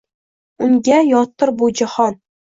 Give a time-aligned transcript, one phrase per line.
[0.67, 2.19] Unga yotdir bu jahon.